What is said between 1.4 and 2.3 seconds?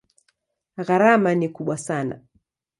kubwa sana.